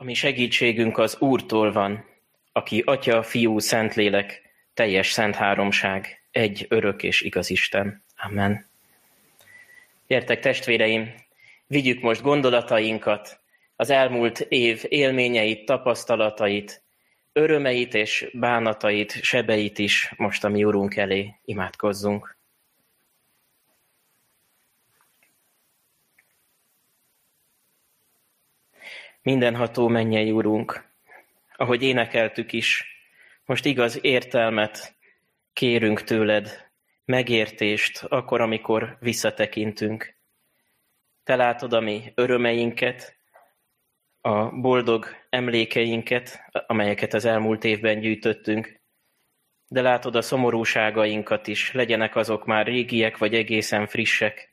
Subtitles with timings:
[0.00, 2.04] A mi segítségünk az Úrtól van,
[2.52, 4.42] aki Atya, Fiú, Szentlélek,
[4.74, 8.04] teljes szent háromság, egy örök és igaz Isten.
[8.16, 8.66] Amen.
[10.06, 11.14] Gyertek testvéreim,
[11.66, 13.40] vigyük most gondolatainkat,
[13.76, 16.82] az elmúlt év élményeit, tapasztalatait,
[17.32, 22.37] örömeit és bánatait, sebeit is most a mi Urunk elé imádkozzunk.
[29.28, 30.84] Mindenható mennyei Urunk,
[31.56, 32.84] ahogy énekeltük is,
[33.44, 34.96] most igaz értelmet
[35.52, 36.70] kérünk tőled,
[37.04, 40.14] megértést akkor, amikor visszatekintünk.
[41.24, 43.16] Te látod a mi örömeinket,
[44.20, 48.80] a boldog emlékeinket, amelyeket az elmúlt évben gyűjtöttünk,
[49.66, 54.52] de látod a szomorúságainkat is, legyenek azok már régiek vagy egészen frissek.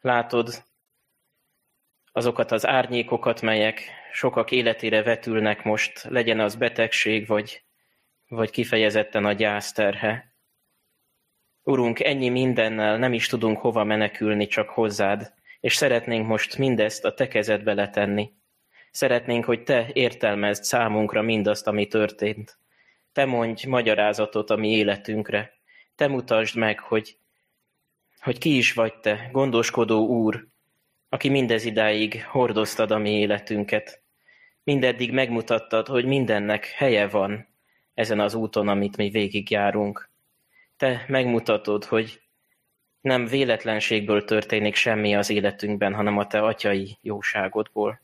[0.00, 0.70] Látod
[2.12, 7.62] azokat az árnyékokat, melyek sokak életére vetülnek most, legyen az betegség, vagy,
[8.28, 10.34] vagy kifejezetten a gyászterhe.
[11.62, 17.14] Urunk, ennyi mindennel nem is tudunk hova menekülni, csak hozzád, és szeretnénk most mindezt a
[17.14, 18.32] te kezedbe letenni.
[18.90, 22.58] Szeretnénk, hogy te értelmezd számunkra mindazt, ami történt.
[23.12, 25.52] Te mondj magyarázatot a mi életünkre.
[25.94, 27.16] Te mutasd meg, hogy,
[28.20, 30.46] hogy ki is vagy te, gondoskodó Úr,
[31.12, 34.02] aki mindez idáig hordoztad a mi életünket.
[34.64, 37.48] Mindeddig megmutattad, hogy mindennek helye van
[37.94, 40.10] ezen az úton, amit mi végigjárunk.
[40.76, 42.22] Te megmutatod, hogy
[43.00, 48.00] nem véletlenségből történik semmi az életünkben, hanem a te atyai jóságodból.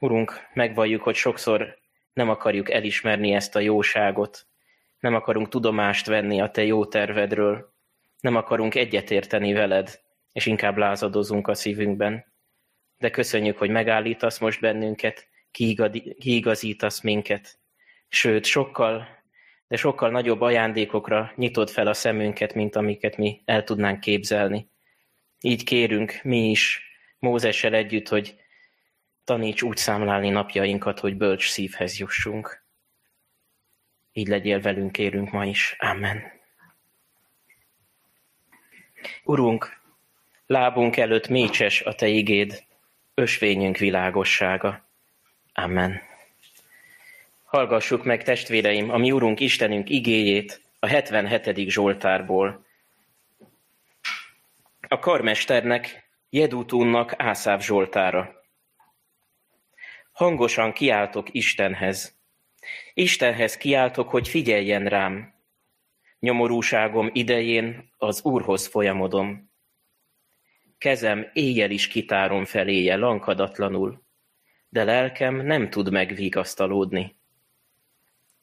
[0.00, 1.78] Urunk, megvalljuk, hogy sokszor
[2.12, 4.46] nem akarjuk elismerni ezt a jóságot,
[5.00, 7.72] nem akarunk tudomást venni a te jó tervedről,
[8.20, 10.00] nem akarunk egyetérteni veled,
[10.32, 12.32] és inkább lázadozunk a szívünkben.
[12.98, 15.28] De köszönjük, hogy megállítasz most bennünket,
[16.18, 17.58] kiigazítasz minket.
[18.08, 19.08] Sőt, sokkal,
[19.68, 24.70] de sokkal nagyobb ajándékokra nyitod fel a szemünket, mint amiket mi el tudnánk képzelni.
[25.40, 26.82] Így kérünk mi is
[27.18, 28.36] Mózessel együtt, hogy
[29.24, 32.64] taníts úgy számlálni napjainkat, hogy bölcs szívhez jussunk.
[34.12, 35.76] Így legyél velünk, kérünk ma is.
[35.78, 36.22] Amen.
[39.24, 39.79] Urunk,
[40.50, 42.64] Lábunk előtt mécses a Te igéd,
[43.14, 44.88] ösvényünk világossága.
[45.52, 46.00] Amen.
[47.44, 51.68] Hallgassuk meg, testvéreim, a mi Urunk Istenünk igéjét a 77.
[51.68, 52.66] Zsoltárból.
[54.88, 58.42] A karmesternek, Jedutúnnak Ászáv Zsoltára.
[60.12, 62.16] Hangosan kiáltok Istenhez.
[62.94, 65.34] Istenhez kiáltok, hogy figyeljen rám.
[66.18, 69.49] Nyomorúságom idején az Úrhoz folyamodom.
[70.80, 74.02] Kezem éjjel is kitárom feléje lankadatlanul,
[74.68, 77.16] de lelkem nem tud megvigasztalódni.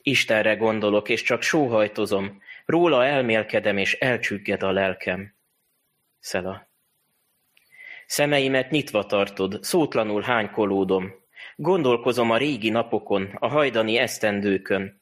[0.01, 5.35] Istenre gondolok, és csak sóhajtozom, róla elmélkedem, és elcsügged a lelkem.
[6.19, 6.67] Szela.
[8.05, 11.13] Szemeimet nyitva tartod, szótlanul hánykolódom.
[11.55, 15.01] Gondolkozom a régi napokon, a hajdani esztendőkön.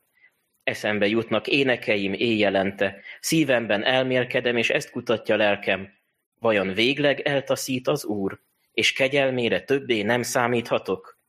[0.64, 5.94] Eszembe jutnak énekeim éjjelente, szívemben elmélkedem, és ezt kutatja lelkem,
[6.46, 8.42] Vajon végleg eltaszít az Úr,
[8.72, 11.20] és kegyelmére többé nem számíthatok?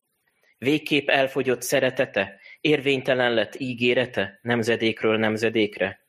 [0.59, 6.07] Végképp elfogyott szeretete, érvénytelen lett ígérete nemzedékről nemzedékre?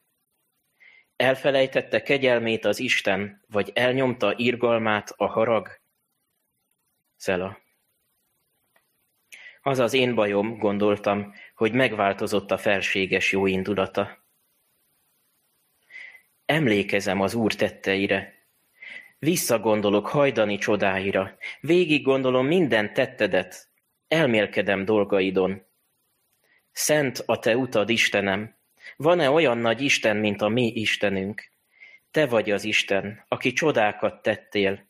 [1.15, 5.81] Elfelejtette kegyelmét az Isten, vagy elnyomta irgalmát a harag?
[7.15, 7.59] Szela.
[9.61, 14.25] Az az én bajom, gondoltam, hogy megváltozott a felséges jó indulata.
[16.45, 18.36] Emlékezem az Úr tetteire,
[19.19, 23.69] Visszagondolok hajdani csodáira, végig gondolom minden tettedet,
[24.07, 25.65] elmélkedem dolgaidon.
[26.71, 28.55] Szent a te utad, Istenem,
[28.95, 31.49] van-e olyan nagy Isten, mint a mi Istenünk?
[32.11, 34.87] Te vagy az Isten, aki csodákat tettél.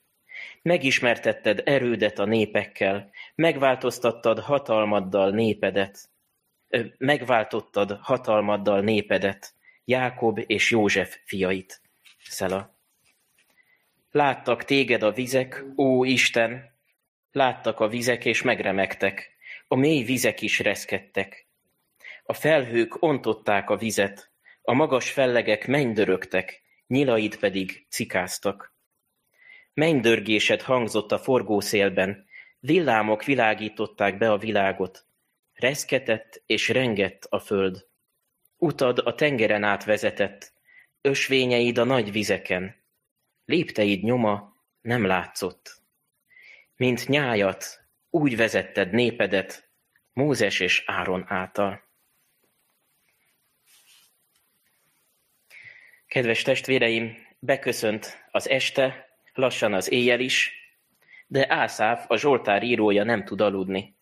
[0.61, 6.09] Megismertetted erődet a népekkel, megváltoztattad hatalmaddal népedet.
[6.97, 9.53] Megváltottad hatalmaddal népedet,
[9.85, 11.81] Jákob és József fiait.
[12.23, 12.76] Szela.
[14.17, 16.71] Láttak téged a vizek, ó Isten!
[17.31, 19.37] Láttak a vizek, és megremegtek.
[19.67, 21.47] A mély vizek is reszkedtek.
[22.23, 24.31] A felhők ontották a vizet,
[24.61, 28.75] a magas fellegek mennydörögtek, nyilaid pedig cikáztak.
[29.73, 32.25] Mennydörgésed hangzott a forgószélben,
[32.59, 35.05] villámok világították be a világot.
[35.53, 37.87] Reszketett és rengett a föld.
[38.57, 40.53] Utad a tengeren át vezetett,
[41.01, 42.85] ösvényeid a nagy vizeken.
[43.47, 45.81] Lépteid nyoma nem látszott.
[46.75, 49.69] Mint nyájat, úgy vezetted népedet,
[50.13, 51.83] Mózes és Áron által.
[56.07, 60.51] Kedves testvéreim, beköszönt az este, lassan az éjjel is,
[61.27, 63.97] de Ászáf, a Zsoltár írója nem tud aludni.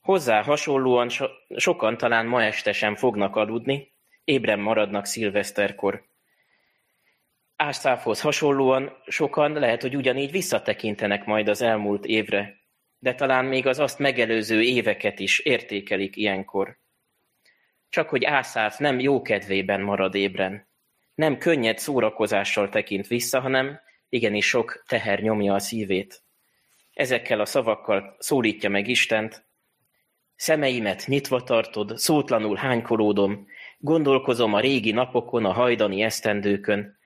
[0.00, 3.92] Hozzá hasonlóan so- sokan talán ma este sem fognak aludni,
[4.24, 6.08] ébren maradnak szilveszterkor.
[7.60, 12.54] Ászáfhoz hasonlóan sokan lehet, hogy ugyanígy visszatekintenek majd az elmúlt évre,
[12.98, 16.78] de talán még az azt megelőző éveket is értékelik ilyenkor.
[17.88, 20.68] Csak hogy Ászáf nem jó kedvében marad ébren.
[21.14, 26.22] Nem könnyed szórakozással tekint vissza, hanem igenis sok teher nyomja a szívét.
[26.92, 29.46] Ezekkel a szavakkal szólítja meg Istent,
[30.34, 33.46] Szemeimet nyitva tartod, szótlanul hánykolódom,
[33.78, 36.97] gondolkozom a régi napokon, a hajdani esztendőkön.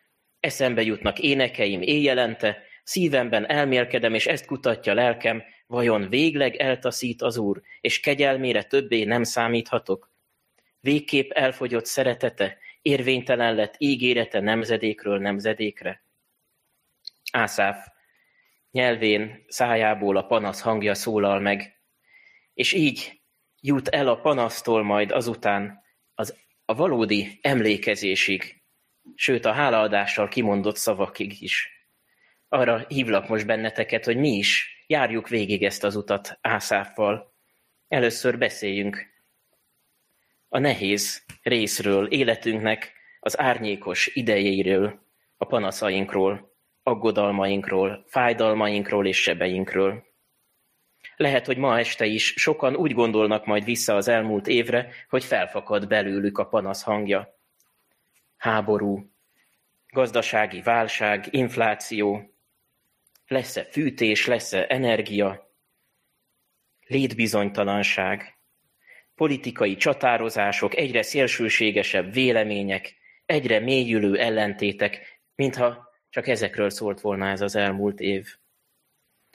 [0.42, 7.62] Eszembe jutnak énekeim éjjelente, szívemben elmélkedem, és ezt kutatja lelkem, vajon végleg eltaszít az Úr,
[7.80, 10.10] és kegyelmére többé nem számíthatok?
[10.80, 16.04] Végképp elfogyott szeretete, érvénytelen lett ígérete nemzedékről nemzedékre?
[17.32, 17.86] Ászáf,
[18.70, 21.80] nyelvén, szájából a panasz hangja szólal meg,
[22.54, 23.20] és így
[23.60, 25.82] jut el a panasztól majd azután
[26.14, 28.61] az, a valódi emlékezésig,
[29.14, 31.70] sőt a hálaadással kimondott szavakig is.
[32.48, 37.34] Arra hívlak most benneteket, hogy mi is járjuk végig ezt az utat Ászáffal.
[37.88, 39.06] Először beszéljünk
[40.48, 45.00] a nehéz részről, életünknek az árnyékos idejéről,
[45.36, 50.04] a panaszainkról, aggodalmainkról, fájdalmainkról és sebeinkről.
[51.16, 55.86] Lehet, hogy ma este is sokan úgy gondolnak majd vissza az elmúlt évre, hogy felfakad
[55.86, 57.40] belőlük a panasz hangja.
[58.42, 59.10] Háború,
[59.88, 62.34] gazdasági válság, infláció,
[63.26, 65.54] lesz-e fűtés, lesz-e energia,
[66.86, 68.38] létbizonytalanság,
[69.14, 72.94] politikai csatározások, egyre szélsőségesebb vélemények,
[73.26, 78.36] egyre mélyülő ellentétek, mintha csak ezekről szólt volna ez az elmúlt év.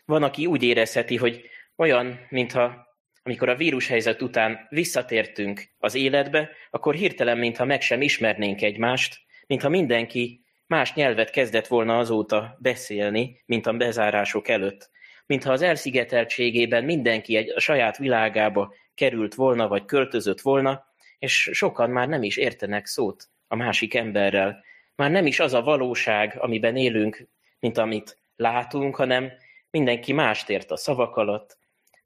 [0.06, 2.87] Van, aki úgy érezheti, hogy olyan, mintha
[3.28, 9.70] amikor a vírushelyzet után visszatértünk az életbe, akkor hirtelen, mintha meg sem ismernénk egymást, mintha
[9.70, 14.90] mindenki más nyelvet kezdett volna azóta beszélni, mint a bezárások előtt.
[15.26, 20.86] Mintha az elszigeteltségében mindenki egy a saját világába került volna, vagy költözött volna,
[21.20, 24.64] és sokan már nem is értenek szót a másik emberrel.
[24.96, 27.28] Már nem is az a valóság, amiben élünk,
[27.60, 29.32] mint amit látunk, hanem
[29.70, 31.56] mindenki mást ért a szavak alatt,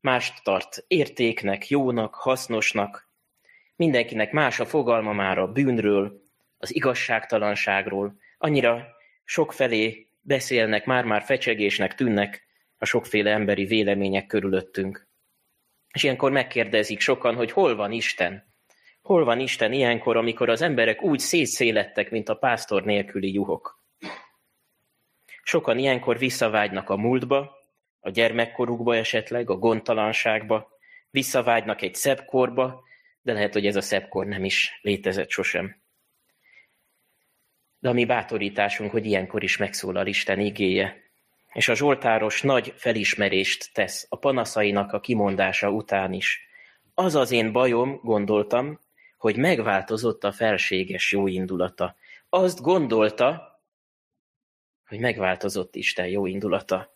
[0.01, 3.09] mást tart értéknek, jónak, hasznosnak.
[3.75, 6.21] Mindenkinek más a fogalma már a bűnről,
[6.57, 8.15] az igazságtalanságról.
[8.37, 8.87] Annyira
[9.23, 12.45] sokfelé beszélnek, már-már fecsegésnek tűnnek
[12.77, 15.07] a sokféle emberi vélemények körülöttünk.
[15.93, 18.49] És ilyenkor megkérdezik sokan, hogy hol van Isten?
[19.01, 23.83] Hol van Isten ilyenkor, amikor az emberek úgy szétszélettek, mint a pásztor nélküli juhok?
[25.43, 27.60] Sokan ilyenkor visszavágynak a múltba,
[28.01, 30.69] a gyermekkorukba esetleg, a gondtalanságba,
[31.09, 32.83] visszavágynak egy szebb korba,
[33.21, 35.81] de lehet, hogy ez a szebb kor nem is létezett sosem.
[37.79, 41.01] De a mi bátorításunk, hogy ilyenkor is megszólal Isten igéje,
[41.53, 46.47] és a Zsoltáros nagy felismerést tesz a panaszainak a kimondása után is.
[46.93, 48.79] Az az én bajom, gondoltam,
[49.17, 51.95] hogy megváltozott a felséges jó indulata.
[52.29, 53.59] Azt gondolta,
[54.85, 56.95] hogy megváltozott Isten jó indulata.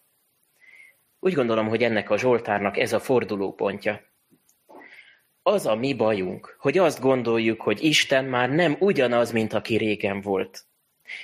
[1.25, 4.01] Úgy gondolom, hogy ennek a Zsoltárnak ez a fordulópontja.
[5.41, 10.21] Az a mi bajunk, hogy azt gondoljuk, hogy Isten már nem ugyanaz, mint aki régen
[10.21, 10.65] volt.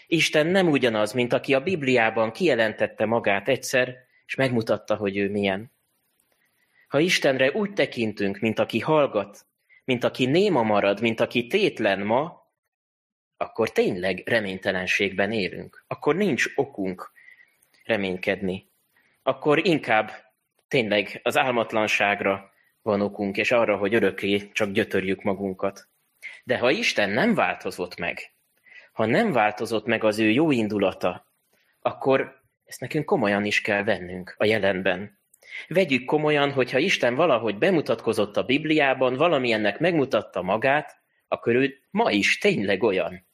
[0.07, 5.71] Isten nem ugyanaz, mint aki a Bibliában kijelentette magát egyszer, és megmutatta, hogy ő milyen.
[6.87, 9.45] Ha Istenre úgy tekintünk, mint aki hallgat,
[9.83, 12.51] mint aki néma marad, mint aki tétlen ma,
[13.37, 15.83] akkor tényleg reménytelenségben élünk.
[15.87, 17.11] Akkor nincs okunk
[17.83, 18.70] reménykedni
[19.23, 20.11] akkor inkább
[20.67, 22.51] tényleg az álmatlanságra
[22.81, 25.89] van okunk, és arra, hogy örökké csak gyötörjük magunkat.
[26.43, 28.33] De ha Isten nem változott meg,
[28.91, 31.33] ha nem változott meg az ő jó indulata,
[31.81, 35.19] akkor ezt nekünk komolyan is kell vennünk a jelenben.
[35.67, 42.11] Vegyük komolyan, hogyha Isten valahogy bemutatkozott a Bibliában, valami ennek megmutatta magát, akkor ő ma
[42.11, 43.25] is tényleg olyan.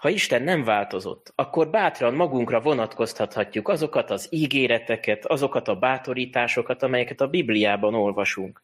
[0.00, 7.20] Ha Isten nem változott, akkor bátran magunkra vonatkoztathatjuk azokat az ígéreteket, azokat a bátorításokat, amelyeket
[7.20, 8.62] a Bibliában olvasunk.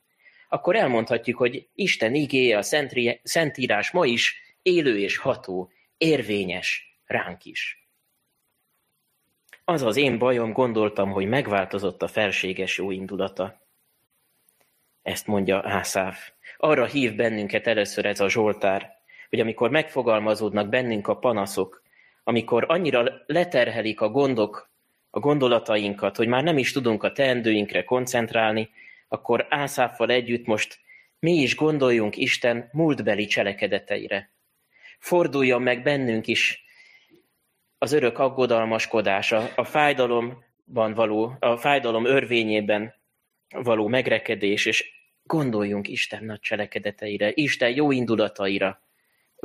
[0.49, 2.63] Akkor elmondhatjuk, hogy Isten igéje, a
[3.23, 7.89] Szentírás ma is élő és ható, érvényes ránk is.
[9.65, 13.61] Az az én bajom, gondoltam, hogy megváltozott a felséges jó indulata.
[15.03, 16.33] ezt mondja Ászáf.
[16.57, 18.96] Arra hív bennünket először ez a Zsoltár,
[19.29, 21.83] hogy amikor megfogalmazódnak bennünk a panaszok,
[22.25, 24.71] amikor annyira leterhelik a gondok
[25.11, 28.69] a gondolatainkat, hogy már nem is tudunk a teendőinkre koncentrálni,
[29.09, 30.79] akkor Ászáffal együtt most
[31.19, 34.31] mi is gondoljunk Isten múltbeli cselekedeteire.
[34.99, 36.65] Forduljon meg bennünk is
[37.79, 42.95] az örök aggodalmaskodása, a fájdalomban való, a fájdalom örvényében
[43.49, 44.93] való megrekedés, és
[45.23, 48.81] gondoljunk Isten nagy cselekedeteire, Isten jó indulataira,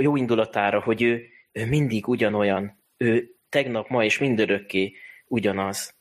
[0.02, 4.94] a jó indulatára, hogy ő, ő mindig ugyanolyan, ő tegnap, ma és mindörökké
[5.28, 5.94] ugyanaz.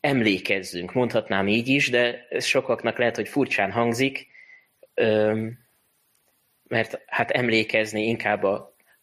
[0.00, 4.26] Emlékezzünk, mondhatnám így is, de ez sokaknak lehet, hogy furcsán hangzik,
[6.68, 8.44] mert hát emlékezni inkább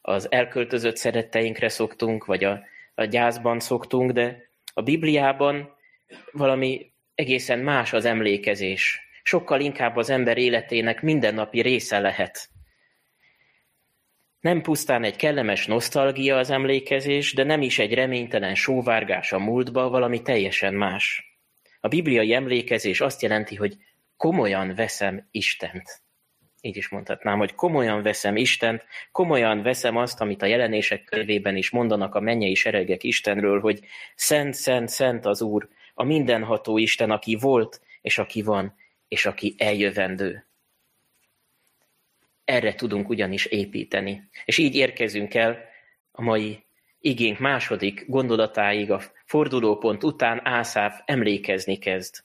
[0.01, 2.63] az elköltözött szeretteinkre szoktunk, vagy a,
[2.95, 5.75] a gyászban szoktunk, de a Bibliában
[6.31, 8.99] valami egészen más az emlékezés.
[9.23, 12.49] Sokkal inkább az ember életének mindennapi része lehet.
[14.39, 19.89] Nem pusztán egy kellemes nosztalgia az emlékezés, de nem is egy reménytelen sóvárgás a múltba,
[19.89, 21.37] valami teljesen más.
[21.79, 23.77] A bibliai emlékezés azt jelenti, hogy
[24.17, 26.01] komolyan veszem Istent.
[26.61, 31.69] Így is mondhatnám, hogy komolyan veszem Istent, komolyan veszem azt, amit a jelenések könyvében is
[31.69, 33.79] mondanak a mennyei seregek Istenről, hogy
[34.15, 38.75] szent, szent, szent az Úr, a mindenható Isten, aki volt, és aki van,
[39.07, 40.48] és aki eljövendő.
[42.49, 44.29] Erre tudunk ugyanis építeni.
[44.45, 45.57] És így érkezünk el
[46.11, 46.65] a mai
[46.99, 52.15] igénk második gondolatáig, a fordulópont után Ászáf emlékezni kezd.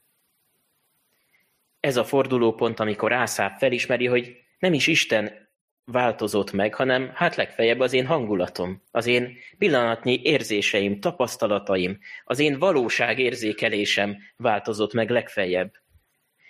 [1.81, 5.49] Ez a fordulópont, amikor Ászáf felismeri, hogy nem is Isten
[5.85, 12.59] változott meg, hanem hát legfeljebb az én hangulatom, az én pillanatnyi érzéseim, tapasztalataim, az én
[12.59, 15.73] valóságérzékelésem változott meg legfeljebb.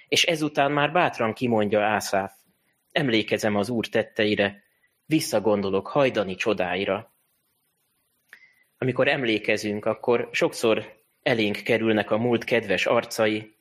[0.09, 2.33] És ezután már bátran kimondja Ászáf,
[2.95, 4.63] emlékezem az Úr tetteire,
[5.07, 7.15] visszagondolok hajdani csodáira.
[8.79, 13.57] Amikor emlékezünk, akkor sokszor elénk kerülnek a múlt kedves arcai,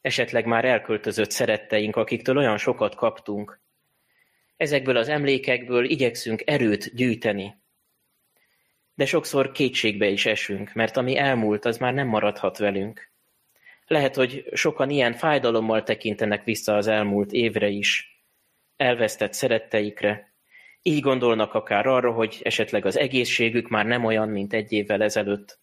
[0.00, 3.60] esetleg már elköltözött szeretteink, akiktől olyan sokat kaptunk,
[4.56, 7.56] Ezekből az emlékekből igyekszünk erőt gyűjteni.
[8.94, 13.10] De sokszor kétségbe is esünk, mert ami elmúlt, az már nem maradhat velünk.
[13.86, 18.15] Lehet, hogy sokan ilyen fájdalommal tekintenek vissza az elmúlt évre is,
[18.76, 20.32] elvesztett szeretteikre.
[20.82, 25.58] Így gondolnak akár arra, hogy esetleg az egészségük már nem olyan, mint egy évvel ezelőtt.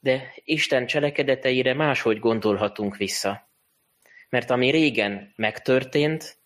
[0.00, 3.48] De Isten cselekedeteire máshogy gondolhatunk vissza.
[4.28, 6.38] Mert ami régen megtörtént,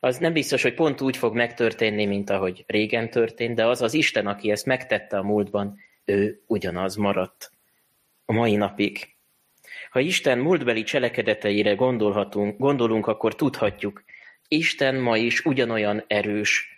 [0.00, 3.94] az nem biztos, hogy pont úgy fog megtörténni, mint ahogy régen történt, de az az
[3.94, 7.52] Isten, aki ezt megtette a múltban, ő ugyanaz maradt
[8.24, 9.16] a mai napig.
[9.90, 14.04] Ha Isten múltbeli cselekedeteire gondolhatunk, gondolunk, akkor tudhatjuk,
[14.52, 16.68] Isten ma is ugyanolyan erős,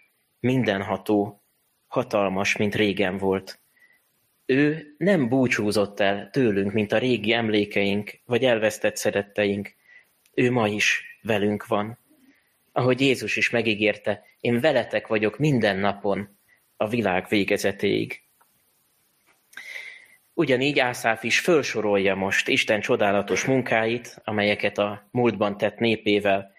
[0.40, 1.42] mindenható,
[1.86, 3.60] hatalmas, mint régen volt.
[4.46, 9.74] Ő nem búcsúzott el tőlünk, mint a régi emlékeink, vagy elvesztett szeretteink.
[10.34, 12.00] Ő ma is velünk van
[12.72, 16.38] ahogy Jézus is megígérte, én veletek vagyok minden napon
[16.76, 18.20] a világ végezetéig.
[20.34, 26.51] Ugyanígy Ászáf is felsorolja most Isten csodálatos munkáit, amelyeket a múltban tett népével.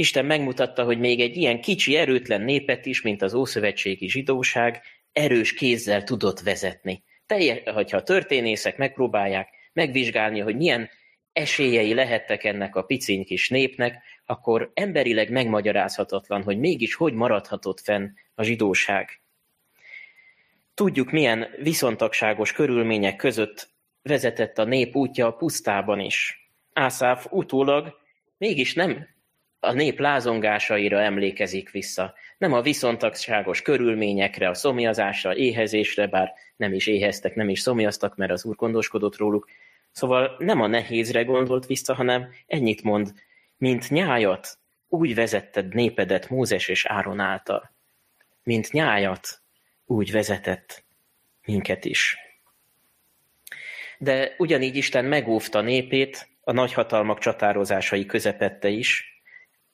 [0.00, 5.54] Isten megmutatta, hogy még egy ilyen kicsi, erőtlen népet is, mint az ószövetségi zsidóság, erős
[5.54, 7.02] kézzel tudott vezetni.
[7.26, 10.90] Teljes, hogyha a történészek megpróbálják megvizsgálni, hogy milyen
[11.32, 18.08] esélyei lehettek ennek a piciny kis népnek, akkor emberileg megmagyarázhatatlan, hogy mégis hogy maradhatott fenn
[18.34, 19.20] a zsidóság.
[20.74, 23.68] Tudjuk, milyen viszontagságos körülmények között
[24.02, 26.50] vezetett a nép útja a pusztában is.
[26.72, 27.98] Ászáf utólag
[28.36, 29.16] mégis nem
[29.60, 36.86] a nép lázongásaira emlékezik vissza, nem a viszontagságos körülményekre, a szomjazásra, éhezésre, bár nem is
[36.86, 39.48] éheztek, nem is szomjaztak, mert az úr gondoskodott róluk.
[39.92, 43.12] Szóval nem a nehézre gondolt vissza, hanem ennyit mond,
[43.56, 47.72] mint nyájat, úgy vezetted népedet Mózes és Áron által.
[48.42, 49.40] Mint nyájat,
[49.86, 50.84] úgy vezetett
[51.44, 52.16] minket is.
[53.98, 59.17] De ugyanígy Isten megóvta népét a nagyhatalmak csatározásai közepette is,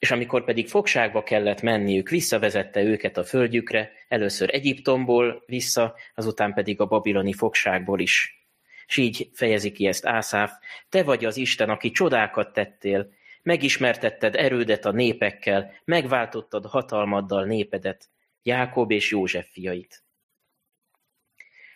[0.04, 6.80] és amikor pedig fogságba kellett menniük, visszavezette őket a földjükre, először Egyiptomból vissza, azután pedig
[6.80, 8.44] a babiloni fogságból is.
[8.86, 10.52] És így fejezi ki ezt Ászáf,
[10.88, 18.08] te vagy az Isten, aki csodákat tettél, Megismertetted erődet a népekkel, megváltottad hatalmaddal népedet,
[18.42, 20.02] Jákob és József fiait.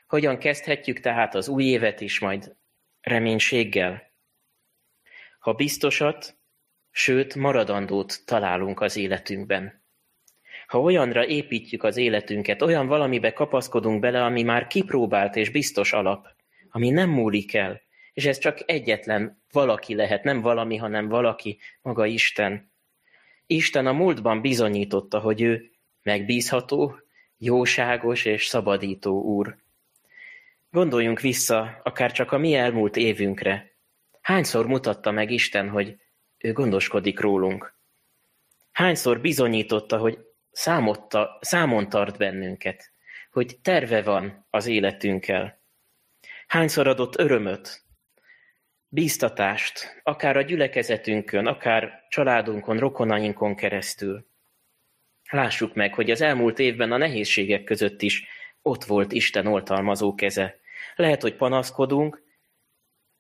[0.07, 2.57] Hogyan kezdhetjük tehát az új évet is majd
[3.01, 4.09] reménységgel?
[5.39, 6.38] ha biztosat,
[6.91, 9.83] sőt maradandót találunk az életünkben.
[10.67, 16.27] Ha olyanra építjük az életünket, olyan valamibe kapaszkodunk bele, ami már kipróbált és biztos alap,
[16.71, 17.81] ami nem múlik el,
[18.13, 22.73] és ez csak egyetlen valaki lehet, nem valami, hanem valaki, maga Isten.
[23.47, 25.71] Isten a múltban bizonyította, hogy ő
[26.03, 26.99] megbízható,
[27.39, 29.57] jóságos és szabadító úr.
[30.71, 33.73] Gondoljunk vissza akár csak a mi elmúlt évünkre.
[34.21, 35.97] Hányszor mutatta meg Isten, hogy
[36.39, 37.75] ő gondoskodik rólunk?
[38.73, 40.19] Hányszor bizonyította, hogy
[40.51, 42.91] számotta, számon tart bennünket,
[43.31, 45.61] hogy terve van az életünkkel?
[46.47, 47.83] Hányszor adott örömöt,
[48.89, 54.27] bíztatást, akár a gyülekezetünkön, akár családunkon, rokonainkon keresztül?
[55.31, 58.27] Lássuk meg, hogy az elmúlt évben a nehézségek között is
[58.63, 60.59] ott volt Isten oltalmazó keze.
[60.97, 62.23] Lehet, hogy panaszkodunk,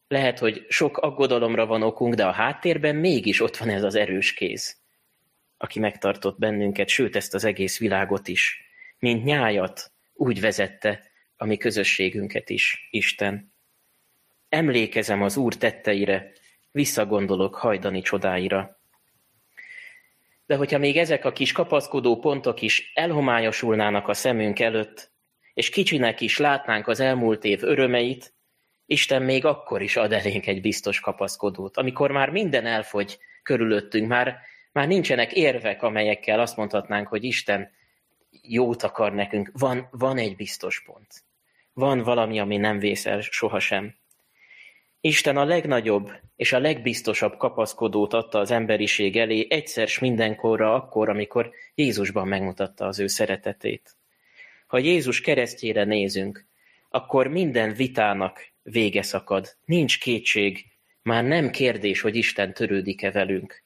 [0.08, 4.34] lehet, hogy sok aggodalomra van okunk, de a háttérben mégis ott van ez az erős
[4.34, 4.76] kéz,
[5.56, 8.62] aki megtartott bennünket, sőt ezt az egész világot is.
[8.98, 11.02] Mint nyájat úgy vezette
[11.36, 13.52] a mi közösségünket is, Isten.
[14.48, 16.32] Emlékezem az Úr tetteire,
[16.70, 18.80] visszagondolok hajdani csodáira.
[20.46, 25.10] De hogyha még ezek a kis kapaszkodó pontok is elhomályosulnának a szemünk előtt,
[25.54, 28.32] és kicsinek is látnánk az elmúlt év örömeit,
[28.90, 34.38] Isten még akkor is ad elénk egy biztos kapaszkodót, amikor már minden elfogy körülöttünk, már,
[34.72, 37.70] már nincsenek érvek, amelyekkel azt mondhatnánk, hogy Isten
[38.42, 39.50] jót akar nekünk.
[39.52, 41.06] Van, van egy biztos pont.
[41.72, 43.94] Van valami, ami nem vészel sohasem.
[45.00, 51.08] Isten a legnagyobb és a legbiztosabb kapaszkodót adta az emberiség elé egyszer s mindenkorra akkor,
[51.08, 53.96] amikor Jézusban megmutatta az ő szeretetét.
[54.66, 56.46] Ha Jézus keresztjére nézünk,
[56.88, 59.56] akkor minden vitának vége szakad.
[59.64, 60.66] Nincs kétség,
[61.02, 63.64] már nem kérdés, hogy Isten törődik-e velünk.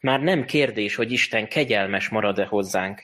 [0.00, 3.02] Már nem kérdés, hogy Isten kegyelmes marad-e hozzánk.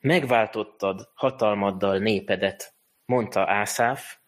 [0.00, 4.18] Megváltottad hatalmaddal népedet, mondta Ászáf,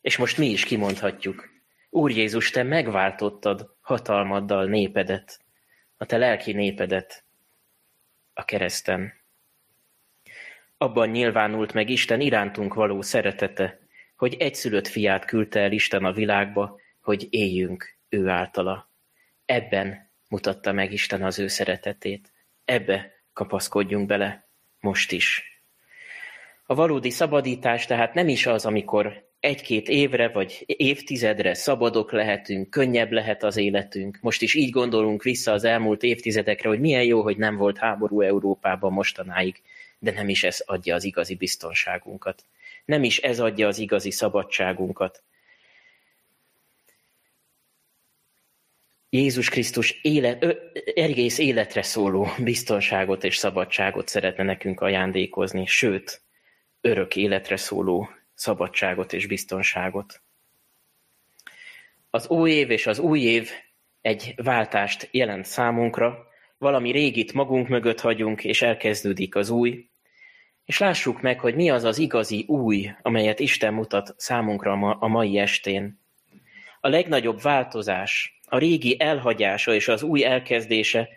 [0.00, 1.48] és most mi is kimondhatjuk.
[1.90, 5.40] Úr Jézus, te megváltottad hatalmaddal népedet,
[5.96, 7.24] a te lelki népedet
[8.32, 9.12] a kereszten.
[10.76, 13.87] Abban nyilvánult meg Isten irántunk való szeretete,
[14.18, 18.90] hogy egyszülött fiát küldte el Isten a világba, hogy éljünk ő általa.
[19.44, 22.32] Ebben mutatta meg Isten az ő szeretetét.
[22.64, 24.48] Ebbe kapaszkodjunk bele
[24.80, 25.42] most is.
[26.66, 33.12] A valódi szabadítás tehát nem is az, amikor egy-két évre vagy évtizedre szabadok lehetünk, könnyebb
[33.12, 34.18] lehet az életünk.
[34.20, 38.20] Most is így gondolunk vissza az elmúlt évtizedekre, hogy milyen jó, hogy nem volt háború
[38.20, 39.62] Európában mostanáig,
[39.98, 42.44] de nem is ez adja az igazi biztonságunkat.
[42.88, 45.22] Nem is ez adja az igazi szabadságunkat.
[49.10, 50.52] Jézus Krisztus élet, ö,
[50.94, 56.22] egész életre szóló biztonságot és szabadságot szeretne nekünk ajándékozni, sőt,
[56.80, 60.22] örök életre szóló szabadságot és biztonságot.
[62.10, 63.50] Az új év és az új év
[64.00, 66.26] egy váltást jelent számunkra,
[66.58, 69.87] valami régit magunk mögött hagyunk, és elkezdődik az új,
[70.68, 75.38] és lássuk meg, hogy mi az az igazi új, amelyet Isten mutat számunkra a mai
[75.38, 76.00] estén.
[76.80, 81.08] A legnagyobb változás, a régi elhagyása és az új elkezdése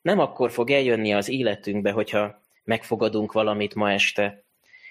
[0.00, 4.44] nem akkor fog eljönni az életünkbe, hogyha megfogadunk valamit ma este,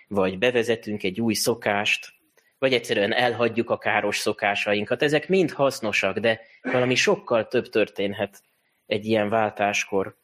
[0.07, 2.13] vagy bevezetünk egy új szokást,
[2.57, 5.01] vagy egyszerűen elhagyjuk a káros szokásainkat.
[5.01, 8.41] Ezek mind hasznosak, de valami sokkal több történhet
[8.85, 10.15] egy ilyen váltáskor.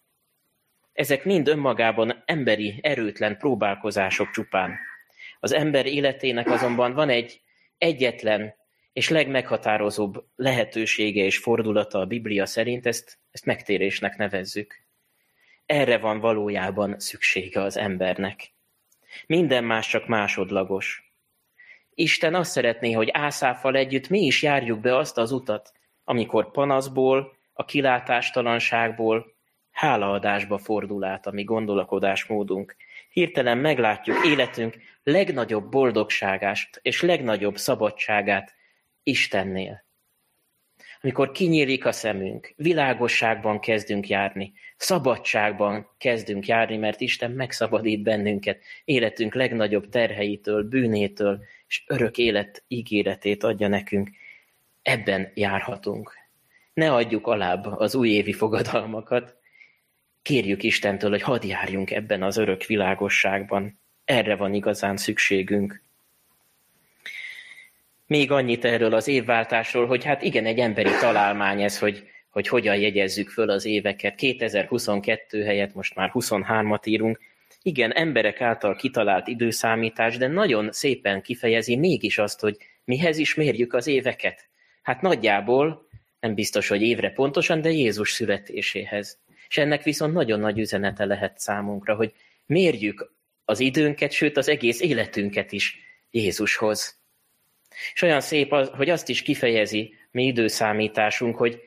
[1.00, 4.80] Ezek mind önmagában emberi, erőtlen próbálkozások csupán.
[5.40, 7.42] Az ember életének azonban van egy
[7.78, 8.56] egyetlen
[8.94, 14.84] és legmeghatározóbb lehetősége és fordulata a Biblia szerint, ezt, ezt megtérésnek nevezzük.
[15.66, 18.54] Erre van valójában szüksége az embernek.
[19.26, 21.14] Minden más csak másodlagos.
[21.94, 25.72] Isten azt szeretné, hogy Ászáffal együtt mi is járjuk be azt az utat,
[26.04, 29.38] amikor panaszból, a kilátástalanságból
[29.80, 32.76] hálaadásba fordul át a mi gondolkodásmódunk.
[33.12, 38.56] Hirtelen meglátjuk életünk legnagyobb boldogságát és legnagyobb szabadságát
[39.04, 39.84] Istennél.
[41.02, 49.34] Amikor kinyílik a szemünk, világosságban kezdünk járni, szabadságban kezdünk járni, mert Isten megszabadít bennünket életünk
[49.34, 54.10] legnagyobb terheitől, bűnétől, és örök élet ígéretét adja nekünk.
[54.82, 56.14] Ebben járhatunk.
[56.74, 59.39] Ne adjuk alább az újévi fogadalmakat,
[60.30, 63.80] Kérjük Istentől, hogy hadd járjunk ebben az örök világosságban.
[64.06, 65.82] Erre van igazán szükségünk.
[68.08, 72.76] Még annyit erről az évváltásról, hogy hát igen, egy emberi találmány ez, hogy, hogy hogyan
[72.76, 74.16] jegyezzük föl az éveket.
[74.16, 77.20] 2022 helyett most már 23-at írunk.
[77.62, 83.74] Igen, emberek által kitalált időszámítás, de nagyon szépen kifejezi mégis azt, hogy mihez is mérjük
[83.74, 84.50] az éveket.
[84.82, 85.88] Hát nagyjából,
[86.20, 89.20] nem biztos, hogy évre pontosan, de Jézus születéséhez.
[89.50, 92.14] És ennek viszont nagyon nagy üzenete lehet számunkra, hogy
[92.46, 93.14] mérjük
[93.46, 95.80] az időnket, sőt az egész életünket is
[96.12, 97.00] Jézushoz.
[97.94, 101.62] És olyan szép, hogy azt is kifejezi mi időszámításunk, hogy,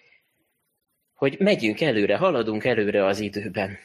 [1.14, 3.78] hogy megyünk előre, haladunk előre az időben.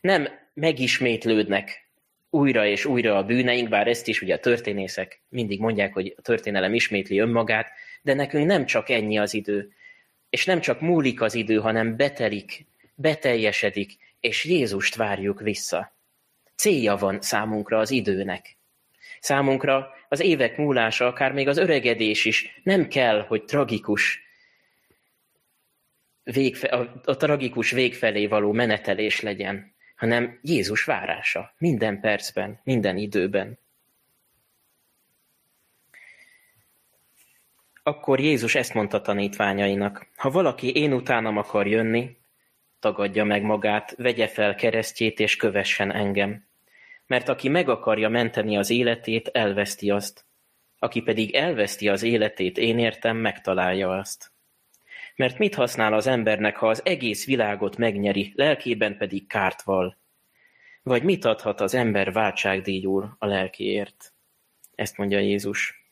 [0.00, 1.88] Nem megismétlődnek
[2.30, 6.22] újra és újra a bűneink, bár ezt is ugye a történészek mindig mondják, hogy a
[6.22, 7.70] történelem ismétli önmagát,
[8.02, 9.72] de nekünk nem csak ennyi az idő,
[10.30, 12.66] és nem csak múlik az idő, hanem betelik,
[12.98, 15.96] beteljesedik, és Jézust várjuk vissza.
[16.54, 18.56] Célja van számunkra az időnek.
[19.20, 24.20] Számunkra az évek múlása, akár még az öregedés is nem kell, hogy tragikus,
[26.22, 33.58] végfe, a, a tragikus végfelé való menetelés legyen, hanem Jézus várása minden percben, minden időben.
[37.82, 42.17] Akkor Jézus ezt mondta tanítványainak, ha valaki én utánam akar jönni,
[42.80, 46.46] tagadja meg magát, vegye fel keresztjét és kövessen engem
[47.08, 50.24] mert aki meg akarja menteni az életét, elveszti azt.
[50.78, 54.30] Aki pedig elveszti az életét, én értem, megtalálja azt.
[55.16, 59.96] Mert mit használ az embernek, ha az egész világot megnyeri, lelkében pedig kárt val?
[60.82, 64.12] Vagy mit adhat az ember váltságdíjul a lelkiért?
[64.74, 65.86] Ezt mondja Jézus.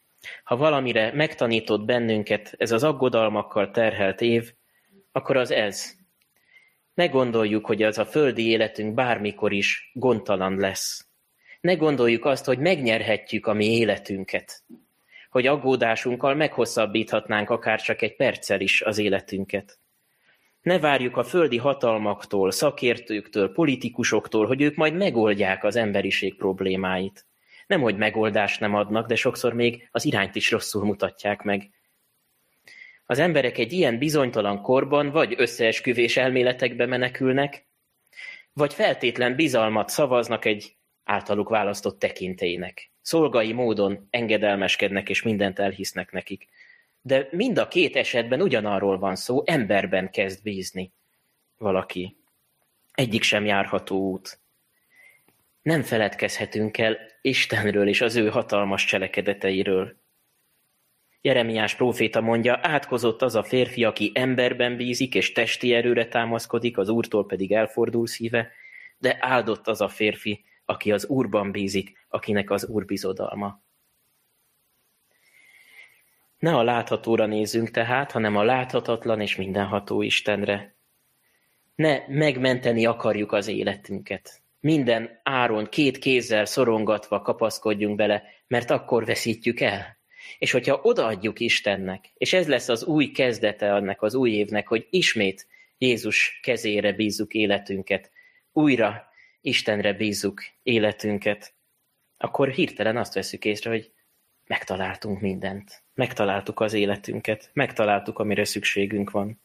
[0.45, 4.53] Ha valamire megtanított bennünket ez az aggodalmakkal terhelt év,
[5.13, 5.97] akkor az ez.
[6.97, 11.09] Ne gondoljuk, hogy az a földi életünk bármikor is gondtalan lesz.
[11.61, 14.65] Ne gondoljuk azt, hogy megnyerhetjük a mi életünket,
[15.31, 19.79] hogy aggódásunkkal meghosszabbíthatnánk akár csak egy perccel is az életünket.
[20.61, 27.27] Ne várjuk a földi hatalmaktól, szakértőktől, politikusoktól, hogy ők majd megoldják az emberiség problémáit.
[27.67, 31.71] Nem, hogy megoldást nem adnak, de sokszor még az irányt is rosszul mutatják meg.
[33.07, 37.67] Az emberek egy ilyen bizonytalan korban vagy összeesküvés elméletekbe menekülnek,
[38.53, 42.91] vagy feltétlen bizalmat szavaznak egy általuk választott tekintélynek.
[43.01, 46.49] Szolgai módon engedelmeskednek és mindent elhisznek nekik.
[47.01, 50.93] De mind a két esetben ugyanarról van szó, emberben kezd bízni
[51.59, 52.17] valaki.
[52.93, 54.41] Egyik sem járható út.
[55.63, 59.97] Nem feledkezhetünk el Istenről és az ő hatalmas cselekedeteiről.
[61.27, 66.89] Jeremiás próféta mondja, átkozott az a férfi, aki emberben bízik és testi erőre támaszkodik, az
[66.89, 68.51] úrtól pedig elfordul szíve,
[68.99, 73.63] de áldott az a férfi, aki az Úrban bízik, akinek az Úr bizodalma.
[76.39, 80.75] Ne a láthatóra nézzünk tehát, hanem a láthatatlan és mindenható Istenre.
[81.75, 84.43] Ne megmenteni akarjuk az életünket.
[84.61, 89.96] Minden áron két kézzel szorongatva kapaszkodjunk bele, mert akkor veszítjük el.
[90.39, 94.87] És hogyha odaadjuk Istennek, és ez lesz az új kezdete annak az új évnek, hogy
[94.91, 95.47] ismét
[95.79, 98.11] Jézus kezére bízzuk életünket,
[98.53, 99.09] újra
[99.41, 101.55] Istenre bízzuk életünket,
[102.17, 103.93] akkor hirtelen azt veszük észre, hogy
[104.47, 105.83] megtaláltunk mindent.
[105.95, 109.41] Megtaláltuk az életünket, megtaláltuk, amire szükségünk van.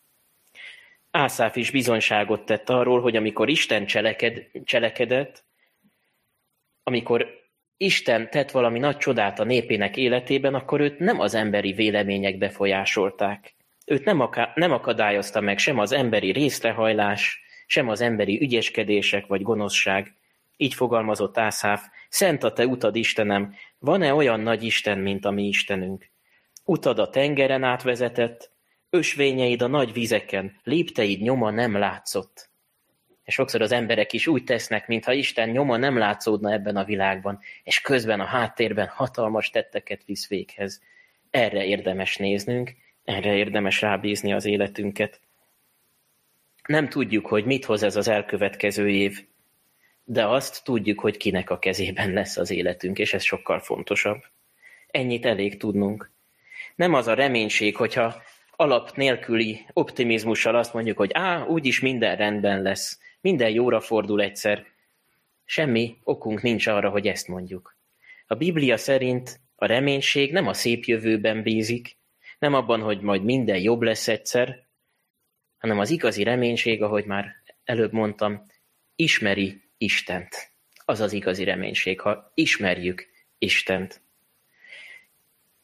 [1.12, 5.44] Ászáf is bizonyságot tett arról, hogy amikor Isten cseleked, cselekedett,
[6.84, 7.41] amikor
[7.82, 13.56] Isten tett valami nagy csodát a népének életében, akkor őt nem az emberi vélemények befolyásolták.
[13.86, 19.41] Őt nem, aká- nem akadályozta meg sem az emberi részrehajlás, sem az emberi ügyeskedések vagy
[19.41, 20.15] gonoszság.
[20.58, 25.48] Így fogalmazott Ászáf, szent a te utad, Istenem, van-e olyan nagy Isten, mint a mi
[25.48, 26.10] Istenünk?
[26.65, 28.52] Utad a tengeren átvezetett,
[28.89, 32.51] ösvényeid a nagy vizeken, lépteid nyoma nem látszott.
[33.24, 37.40] És sokszor az emberek is úgy tesznek, mintha Isten nyoma nem látszódna ebben a világban,
[37.64, 40.82] és közben a háttérben hatalmas tetteket visz véghez.
[41.30, 45.20] Erre érdemes néznünk, erre érdemes rábízni az életünket.
[46.66, 49.26] Nem tudjuk, hogy mit hoz ez az elkövetkező év,
[50.04, 54.24] de azt tudjuk, hogy kinek a kezében lesz az életünk, és ez sokkal fontosabb.
[54.88, 56.12] Ennyit elég tudnunk.
[56.76, 58.22] Nem az a reménység, hogyha
[58.56, 64.66] alap nélküli optimizmussal azt mondjuk, hogy á, úgyis minden rendben lesz, minden jóra fordul egyszer.
[65.46, 67.78] Semmi okunk nincs arra, hogy ezt mondjuk.
[68.28, 71.98] A Biblia szerint a reménység nem a szép jövőben bízik,
[72.40, 74.66] nem abban, hogy majd minden jobb lesz egyszer,
[75.58, 78.46] hanem az igazi reménység, ahogy már előbb mondtam,
[78.96, 80.52] ismeri Istent.
[80.86, 83.08] Az az igazi reménység, ha ismerjük
[83.38, 84.02] Istent.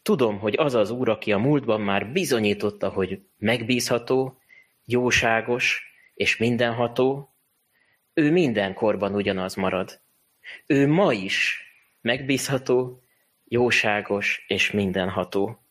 [0.02, 4.40] Tudom, hogy az az Úr, aki a múltban már bizonyította, hogy megbízható,
[4.86, 7.37] jóságos és mindenható,
[8.18, 10.02] ő mindenkorban ugyanaz marad.
[10.66, 11.62] Ő ma is
[12.02, 13.04] megbízható,
[13.44, 15.64] jóságos és mindenható.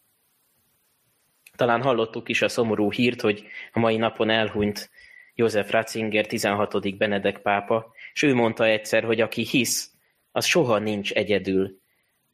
[1.57, 4.91] Talán hallottuk is a szomorú hírt, hogy a mai napon elhunyt
[5.35, 6.97] József Ratzinger 16.
[6.97, 9.93] Benedek pápa, és ő mondta egyszer, hogy aki hisz,
[10.33, 11.81] az soha nincs egyedül,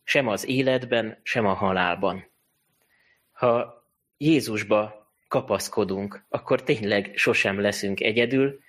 [0.04, 2.30] sem az életben, sem a halálban.
[3.32, 3.84] Ha
[4.16, 8.60] Jézusba kapaszkodunk, akkor tényleg sosem leszünk egyedül,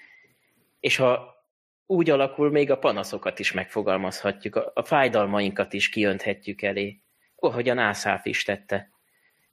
[0.80, 1.33] és ha
[1.86, 7.00] úgy alakul, még a panaszokat is megfogalmazhatjuk, a, fájdalmainkat is kiönthetjük elé,
[7.36, 8.90] ahogyan Ászáf is tette.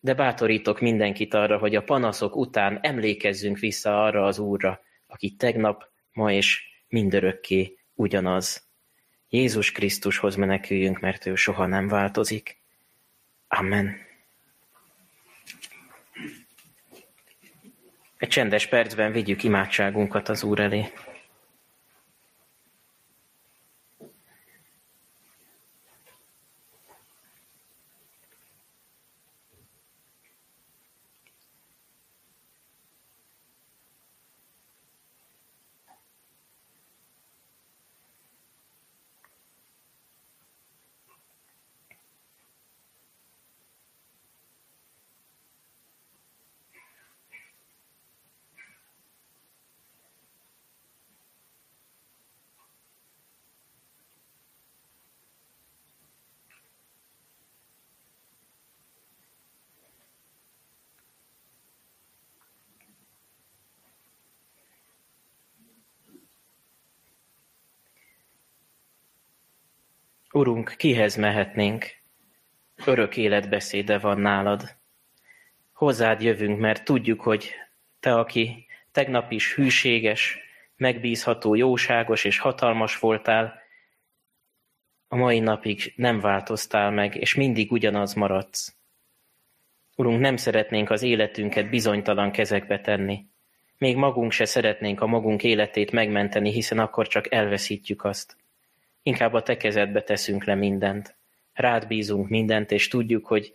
[0.01, 5.89] De bátorítok mindenkit arra, hogy a panaszok után emlékezzünk vissza arra az Úrra, aki tegnap,
[6.13, 8.69] ma és mindörökké ugyanaz.
[9.29, 12.63] Jézus Krisztushoz meneküljünk, mert ő soha nem változik.
[13.49, 13.97] Amen.
[18.17, 20.93] Egy csendes percben vigyük imádságunkat az Úr elé.
[70.41, 71.87] Urunk, kihez mehetnénk?
[72.85, 74.77] Örök életbeszéde van nálad.
[75.73, 77.51] Hozzád jövünk, mert tudjuk, hogy
[78.01, 80.39] te, aki tegnap is hűséges,
[80.77, 83.63] megbízható, jóságos és hatalmas voltál,
[85.09, 88.77] a mai napig nem változtál meg, és mindig ugyanaz maradsz.
[89.97, 93.27] Urunk, nem szeretnénk az életünket bizonytalan kezekbe tenni.
[93.79, 98.40] Még magunk se szeretnénk a magunk életét megmenteni, hiszen akkor csak elveszítjük azt.
[99.03, 101.17] Inkább a te kezedbe teszünk le mindent.
[101.53, 103.53] Rád bízunk mindent, és tudjuk, hogy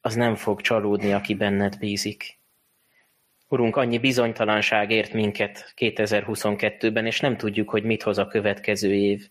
[0.00, 2.38] az nem fog csalódni, aki benned bízik.
[3.48, 9.28] Urunk, annyi bizonytalanság ért minket 2022-ben, és nem tudjuk, hogy mit hoz a következő év.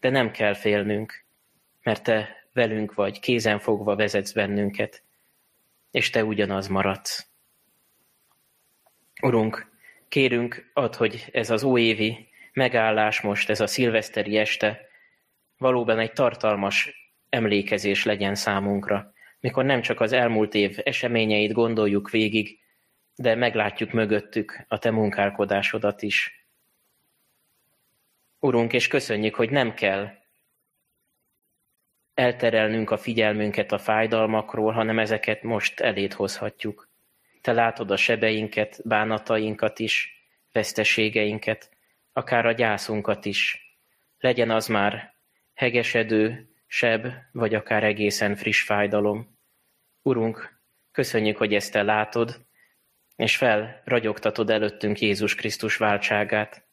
[0.00, 1.24] De nem kell félnünk,
[1.82, 5.02] mert te velünk vagy, kézen fogva vezetsz bennünket,
[5.90, 7.26] és te ugyanaz maradsz.
[9.22, 9.70] Urunk,
[10.08, 14.86] kérünk, add, hogy ez az újévi megállás most, ez a szilveszteri este
[15.58, 22.58] valóban egy tartalmas emlékezés legyen számunkra, mikor nem csak az elmúlt év eseményeit gondoljuk végig,
[23.14, 26.46] de meglátjuk mögöttük a te munkálkodásodat is.
[28.38, 30.08] Urunk, és köszönjük, hogy nem kell
[32.14, 36.88] elterelnünk a figyelmünket a fájdalmakról, hanem ezeket most elét hozhatjuk.
[37.40, 41.73] Te látod a sebeinket, bánatainkat is, veszteségeinket,
[42.16, 43.58] akár a gyászunkat is.
[44.18, 45.14] Legyen az már
[45.54, 49.38] hegesedő, seb, vagy akár egészen friss fájdalom.
[50.02, 50.60] Urunk,
[50.92, 52.46] köszönjük, hogy ezt te látod,
[53.16, 56.66] és felragyogtatod előttünk Jézus Krisztus váltságát.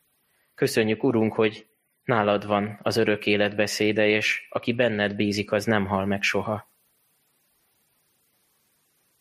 [0.56, 1.68] Köszönjük, Urunk, hogy
[2.04, 6.70] nálad van az örök élet beszéde, és aki benned bízik, az nem hal meg soha.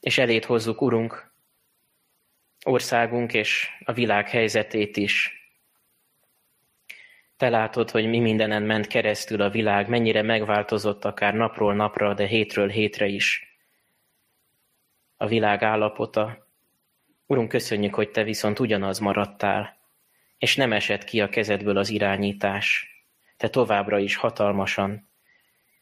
[0.00, 1.32] És elét hozzuk, Urunk,
[2.64, 5.39] országunk és a világ helyzetét is,
[7.40, 12.26] te látod, hogy mi mindenen ment keresztül a világ, mennyire megváltozott akár napról napra, de
[12.26, 13.58] hétről hétre is
[15.16, 16.46] a világ állapota.
[17.26, 19.76] Urunk, köszönjük, hogy Te viszont ugyanaz maradtál,
[20.38, 22.88] és nem esett ki a kezedből az irányítás.
[23.36, 25.08] Te továbbra is hatalmasan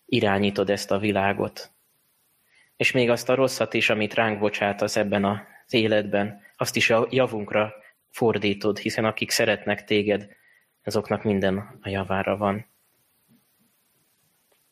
[0.07, 1.71] irányítod ezt a világot.
[2.77, 7.07] És még azt a rosszat is, amit ránk bocsátasz ebben az életben, azt is a
[7.11, 7.75] javunkra
[8.11, 10.37] fordítod, hiszen akik szeretnek téged,
[10.89, 12.67] azoknak minden a javára van.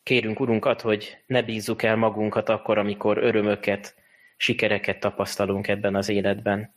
[0.03, 3.95] Kérünk, Urunkat, hogy ne bízzuk el magunkat akkor, amikor örömöket,
[4.37, 6.73] sikereket tapasztalunk ebben az életben.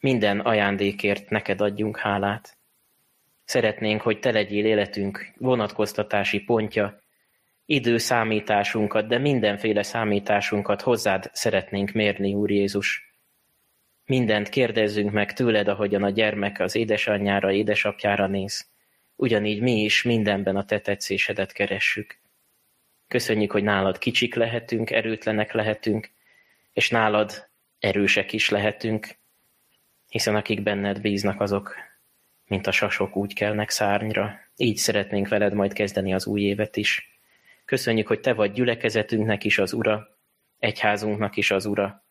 [0.00, 2.56] Minden ajándékért neked adjunk hálát.
[3.44, 7.00] Szeretnénk, hogy te legyél életünk vonatkoztatási pontja,
[7.64, 13.14] időszámításunkat, de mindenféle számításunkat hozzád szeretnénk mérni, Úr Jézus.
[14.04, 18.74] Mindent kérdezzünk meg tőled, ahogyan a gyermek az édesanyjára, édesapjára néz
[19.16, 22.18] ugyanígy mi is mindenben a te tetszésedet keressük.
[23.08, 26.10] Köszönjük, hogy nálad kicsik lehetünk, erőtlenek lehetünk,
[26.72, 27.48] és nálad
[27.78, 29.08] erősek is lehetünk,
[30.08, 31.74] hiszen akik benned bíznak, azok,
[32.46, 34.40] mint a sasok úgy kelnek szárnyra.
[34.56, 37.20] Így szeretnénk veled majd kezdeni az új évet is.
[37.64, 40.18] Köszönjük, hogy te vagy gyülekezetünknek is az ura,
[40.58, 42.04] egyházunknak is az ura,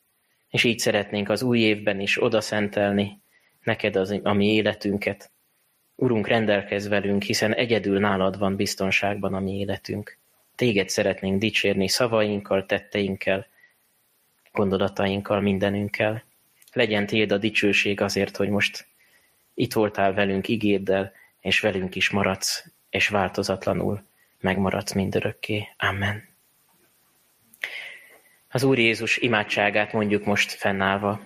[0.49, 3.21] és így szeretnénk az új évben is odaszentelni
[3.63, 5.31] neked az, a mi életünket.
[5.95, 10.17] Urunk, rendelkezz velünk, hiszen egyedül nálad van biztonságban a mi életünk.
[10.55, 13.47] Téged szeretnénk dicsérni szavainkkal, tetteinkkel,
[14.51, 16.23] gondolatainkkal, mindenünkkel.
[16.73, 18.87] Legyen tiéd a dicsőség azért, hogy most
[19.53, 24.03] itt voltál velünk ígéddel, és velünk is maradsz, és változatlanul
[24.39, 25.67] megmaradsz mindörökké.
[25.77, 26.27] Amen.
[28.49, 31.25] Az Úr Jézus imádságát mondjuk most fennállva.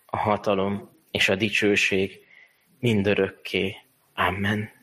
[0.13, 2.19] a hatalom és a dicsőség
[2.79, 3.75] mindörökké.
[4.13, 4.80] Amen.